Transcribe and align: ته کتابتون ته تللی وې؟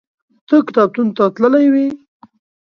ته 0.47 0.55
کتابتون 0.67 1.07
ته 1.17 1.23
تللی 1.35 1.67
وې؟ 1.73 1.87